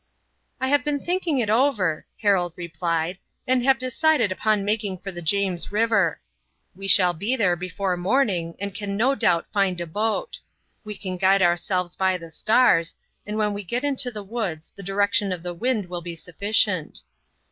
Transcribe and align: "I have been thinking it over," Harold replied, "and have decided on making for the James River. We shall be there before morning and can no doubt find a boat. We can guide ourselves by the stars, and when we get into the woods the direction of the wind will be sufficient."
"I 0.59 0.69
have 0.69 0.83
been 0.83 0.99
thinking 0.99 1.37
it 1.37 1.49
over," 1.51 2.07
Harold 2.23 2.53
replied, 2.55 3.19
"and 3.45 3.63
have 3.63 3.77
decided 3.77 4.35
on 4.43 4.65
making 4.65 4.97
for 4.97 5.11
the 5.11 5.21
James 5.21 5.71
River. 5.71 6.19
We 6.75 6.87
shall 6.87 7.13
be 7.13 7.35
there 7.35 7.55
before 7.55 7.95
morning 7.97 8.55
and 8.59 8.73
can 8.73 8.97
no 8.97 9.13
doubt 9.13 9.45
find 9.53 9.79
a 9.79 9.85
boat. 9.85 10.39
We 10.83 10.97
can 10.97 11.17
guide 11.17 11.43
ourselves 11.43 11.95
by 11.95 12.17
the 12.17 12.31
stars, 12.31 12.95
and 13.27 13.37
when 13.37 13.53
we 13.53 13.63
get 13.63 13.83
into 13.83 14.09
the 14.09 14.23
woods 14.23 14.73
the 14.75 14.81
direction 14.81 15.31
of 15.31 15.43
the 15.43 15.53
wind 15.53 15.87
will 15.87 16.01
be 16.01 16.15
sufficient." 16.15 17.03